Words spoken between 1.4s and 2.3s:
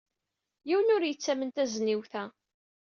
tazniwt-a.